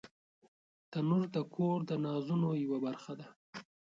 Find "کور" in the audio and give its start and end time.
1.55-1.77